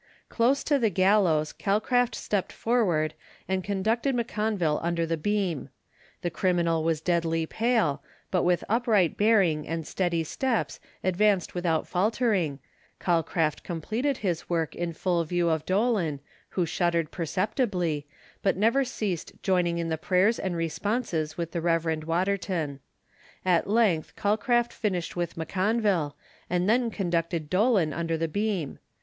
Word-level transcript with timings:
Close 0.29 0.63
to 0.63 0.79
the 0.79 0.89
gallows 0.89 1.53
Calcraft 1.53 2.15
stepped 2.15 2.51
forward 2.51 3.13
and 3.47 3.63
conducted 3.63 4.15
M'Conville 4.15 4.79
under 4.81 5.05
the 5.05 5.15
beam. 5.15 5.69
The 6.23 6.31
criminal 6.31 6.83
was 6.83 7.01
deadly 7.01 7.45
pale, 7.45 8.01
but 8.31 8.41
with 8.41 8.63
upright 8.67 9.15
bearing 9.15 9.67
and 9.67 9.85
steady 9.85 10.23
steps 10.23 10.79
advanced 11.03 11.53
without 11.53 11.87
faltering, 11.87 12.57
Calcraft 12.99 13.63
completed 13.63 14.17
his 14.17 14.49
work 14.49 14.73
in 14.75 14.93
full 14.93 15.23
view 15.23 15.49
of 15.49 15.67
Dolan, 15.67 16.19
who 16.49 16.65
shuddered 16.65 17.11
perceptibly, 17.11 18.07
but 18.41 18.57
never 18.57 18.83
ceased 18.83 19.33
joining 19.43 19.77
in 19.77 19.89
the 19.89 19.99
prayers 19.99 20.39
& 20.39 20.43
responses 20.49 21.37
with 21.37 21.51
the 21.51 21.61
Rev. 21.61 22.05
Waterton. 22.07 22.79
At 23.45 23.69
length 23.69 24.15
Calcraft 24.15 24.73
finished 24.73 25.15
with 25.15 25.35
M'Conville, 25.37 26.15
and 26.49 26.67
then 26.67 26.89
conducted 26.89 27.51
Dolan 27.51 27.93
under 27.93 28.17
the 28.17 28.27
beam. 28.27 28.79